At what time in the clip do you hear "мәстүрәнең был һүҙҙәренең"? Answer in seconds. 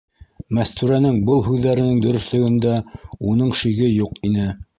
0.57-2.01